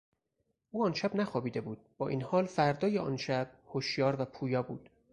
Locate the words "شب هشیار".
3.17-4.21